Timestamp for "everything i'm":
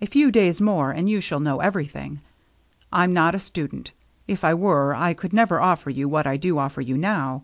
1.58-3.12